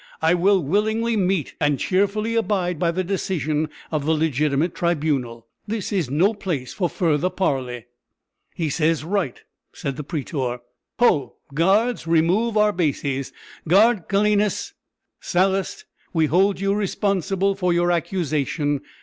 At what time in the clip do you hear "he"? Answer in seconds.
8.55-8.71